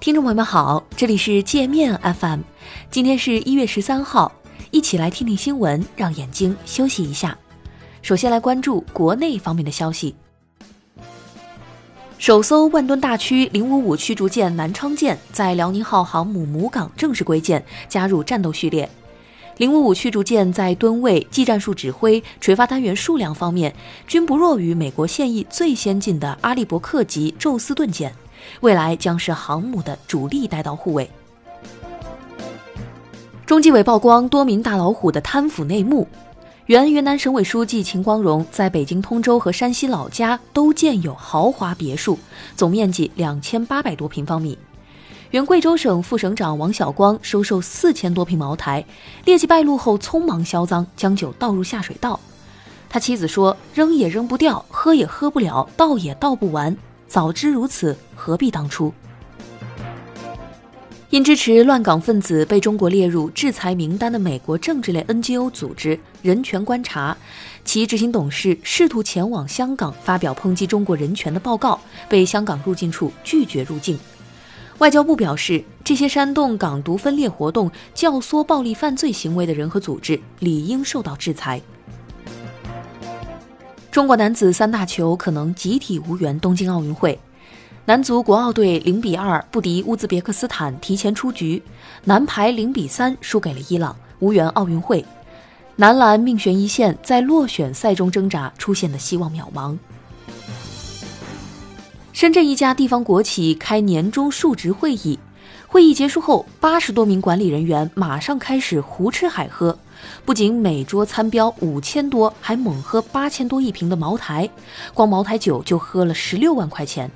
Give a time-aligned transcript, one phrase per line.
[0.00, 2.40] 听众朋友们好，这里是界面 FM，
[2.88, 4.30] 今天是一月十三号，
[4.70, 7.36] 一起来听听新闻，让眼睛休息一下。
[8.00, 10.14] 首先来关注国内方面的消息。
[12.16, 18.88] 首艘万吨大驱零五五驱逐舰南昌舰在辽宁号航母母港正式归舰，加入战斗序列。
[19.56, 23.74] 零五五驱逐舰在吨位、技战术指挥、垂发单元数量方面，
[24.06, 28.14] 均不弱于美国现役最先进的阿利伯克级宙斯盾舰。
[28.60, 31.10] 未来将是航母的主力带刀护卫。
[33.46, 36.06] 中纪委曝光多名大老虎的贪腐内幕，
[36.66, 42.18] 原云南省委书记秦光荣在北京通州和山西老家都建有豪华别墅，
[42.54, 44.58] 总面积两千八百多平方米。
[45.30, 48.84] 原贵州省副省长王晓光收受四千多瓶茅台，
[49.24, 52.18] 劣迹败露后匆忙销赃，将酒倒入下水道。
[52.90, 56.74] 他妻子说：“扔也扔不掉，喝也喝不了，倒也倒不完。”
[57.08, 58.92] 早知如此，何必当初？
[61.08, 67.16] 因支持乱港分子被中国列入制裁名单的美国政治类 NGO 组织人权观察，
[67.64, 73.98] 其执行董事试图前往香港发表抨击中国人权的报告，被香港入境处拒绝入境。
[74.76, 81.60] 外交部表示，这些煽动港独分裂活动、教唆暴力犯罪行为的人和组织，理应受到制裁。
[83.98, 87.18] 中国男子三大球可能集体无缘东京奥运会。
[87.84, 91.60] 男足国奥队零比二不敌乌兹别克斯坦，提前出局；
[92.04, 95.04] 男排零比三输给了伊朗，无缘奥运会。
[95.74, 99.76] 男篮命悬一线，在落选赛中挣扎，出现的希望渺茫。
[102.12, 105.18] 深圳一家地方国企开年终述职会议，
[105.70, 109.78] 会议结束后，八十多名管理人员马上开始胡吃海喝。
[110.24, 114.48] 不仅每桌餐标五千多，还猛喝八千多一瓶的茅台，
[114.94, 117.10] 光茅台酒就喝了十六万块钱。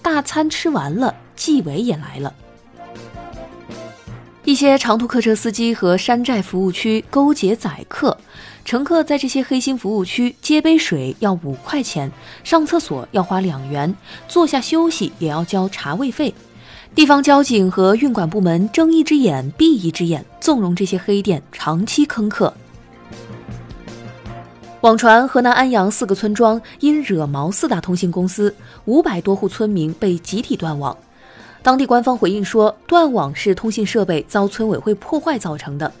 [0.00, 2.32] 大餐吃完了，纪委也来了。
[4.44, 8.16] 一些长途客车司机和山寨服务区勾结宰客，
[8.64, 12.08] 乘客在这些黑心服务区接杯水要五块钱，
[12.44, 13.92] 上厕所要花两元，
[14.28, 16.32] 坐下休息也要交茶位费。
[16.96, 22.50] 地方交警和运管部门睁一只眼闭一只眼，纵容这些黑店长期坑客。
[24.80, 28.54] 网传河南安阳四个村庄因惹毛四大通信公司，
[28.86, 30.96] 五百多户村民被集体断网。
[31.62, 35.92] 当地官方回应说，断网是通信设备遭村委会破坏造成的。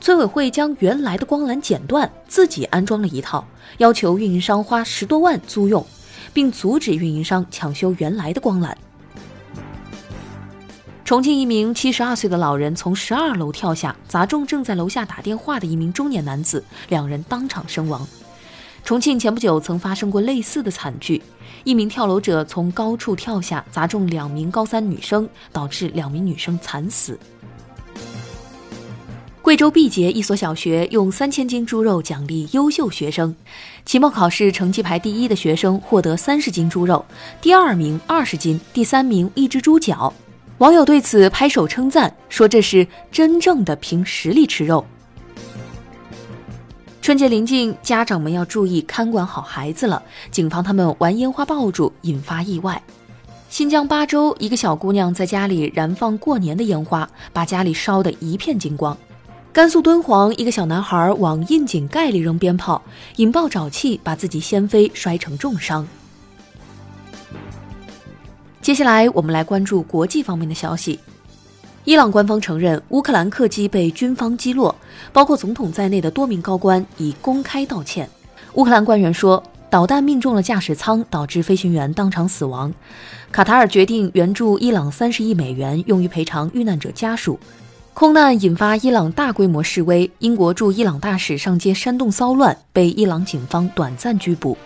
[0.00, 3.46] 村委会将原来的光缆剪断，自己安装了一套，
[3.78, 5.86] 要求运营商花十多万租用，
[6.32, 8.72] 并阻止运营商抢修原来的光缆。
[11.10, 18.06] 重庆一名七十二岁的老人从十二楼跳下，砸中正在楼下打电话的一名中年男子，两人当场身亡。
[18.84, 21.20] 重庆前不久曾发生过类似的惨剧，
[21.64, 27.18] 一名跳楼者从高处跳下，砸中两名高三女生，导致两名女生惨死。
[29.42, 33.34] 贵州毕节一所小学用三千斤猪肉奖励优秀学生，
[33.84, 37.04] 期末考试成绩排第一的学生获得三十斤猪肉，
[37.42, 40.14] 第二名二十斤，第三名一只猪脚。
[40.60, 44.84] 网友对此拍手称赞，说这是真正的凭实力吃肉。
[47.00, 52.80] 春节临近，家长们要注意看管好孩子了，谨防他们玩烟花爆竹引发意外。
[53.48, 58.94] 新疆巴州一个小姑娘在家里燃放过年的烟花，把家里烧得一片金光。
[59.54, 62.82] 甘肃敦煌一个小男孩往窨井盖里扔鞭炮，
[63.16, 65.88] 引爆沼气，把自己掀飞，摔成重伤。
[68.62, 71.00] 接下来，我们来关注国际方面的消息。
[71.84, 74.74] 伊朗官方承认乌克兰客机被军方击落，
[75.14, 78.08] 包括总统在内的多名高官已公开道歉。
[78.54, 82.70] 乌克兰官员说，导弹命中了驾驶舱，导致飞行员当场死亡。
[83.32, 87.40] 卡塔尔决定援助伊朗三十亿美元，用于赔偿遇难者家属。
[87.94, 94.56] 空难引发伊朗大规模示威，英国驻伊朗大使上街煽动骚乱，被伊朗警方短暂拘捕。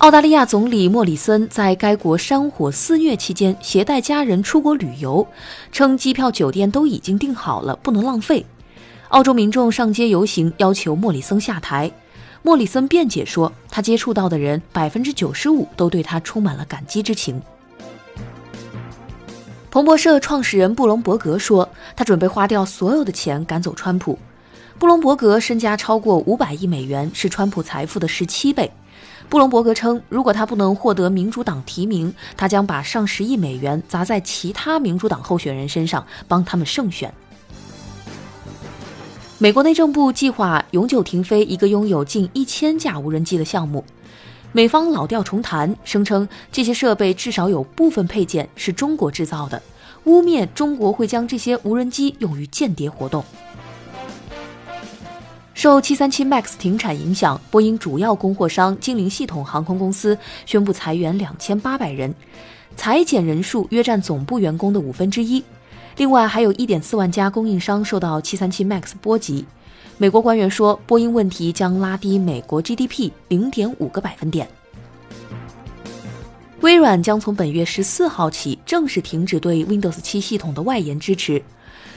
[0.00, 5.26] 澳大利亚总理莫里森在该国山火肆虐期间携带家人出国旅游，
[5.72, 8.46] 称机票、酒店都已经订好了，不能浪费。
[9.08, 11.92] 澳洲民众上街游行，要求莫里森下台。
[12.40, 17.38] 莫里森辩解说，他接触到的人百分之九十五都对他充满了感激之情。
[19.70, 24.18] 彭博社创始人布隆伯格说，他准备花掉所有的钱赶走川普。
[24.78, 28.72] 布隆伯格身家超过五百亿美元，是川普财富的十七倍。
[29.28, 37.12] 布隆伯格称，如果他不能获得民主党提名，他将把上十亿美元砸在其他民主党候选人身上，帮他们胜选。
[39.38, 43.84] 美国内政部计划永久停飞一个拥有近一千架无人机的项目。
[44.52, 49.62] 美方老调重弹，声称这些设备至少有部分配件是中国制造的，
[50.04, 53.24] 污蔑中国会将这些无人机用于间谍活动。
[55.62, 60.16] 受737 MAX 停产影响，波音主要供货商精灵系统航空公司
[60.46, 62.14] 宣布裁员2800人，
[62.78, 65.44] 裁减人数约占总部员工的五分之一。
[65.98, 69.44] 另外，还有一点四万家供应商受到737 MAX 波及。
[69.98, 74.48] 美国官员说，波音问题将拉低美国 GDP 零点五个百分点。
[76.60, 81.42] 微软将从本月十四号起正式停止对 Windows 七系统的外延支持。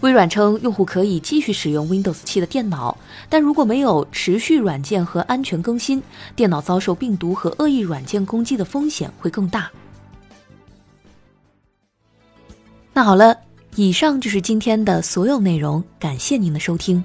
[0.00, 2.96] 微软称，用户可以继续使用 Windows 七的电脑，
[3.28, 6.02] 但如果没有持续软件和安全更新，
[6.36, 9.70] 电脑遭受病毒和恶意软件攻击的风险会更大。
[12.92, 13.36] 那好了，
[13.74, 17.02] 以上就是今天的所有内容，感谢您的收听。